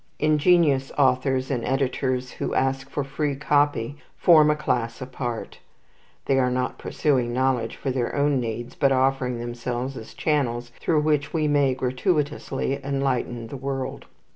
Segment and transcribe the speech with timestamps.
[0.17, 5.59] Ingenious authors and editors who ask for free copy form a class apart.
[6.25, 11.01] They are not pursuing knowledge for their own needs, but offering themselves as channels through
[11.01, 14.05] which we may gratuitously enlighten the world.